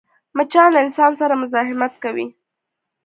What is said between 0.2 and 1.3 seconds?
مچان له انسان